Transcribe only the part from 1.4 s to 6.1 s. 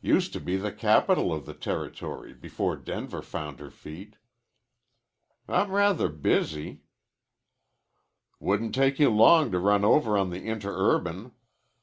the territory before Denver found her feet." "I'm rather